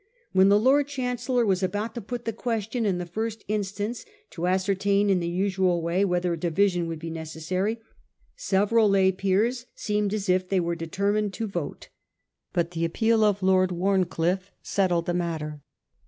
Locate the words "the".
0.49-0.57, 2.25-2.33, 2.97-3.05, 5.19-5.27, 12.71-12.83, 15.05-15.13